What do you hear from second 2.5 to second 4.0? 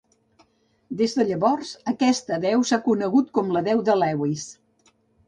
s'ha conegut com la deu de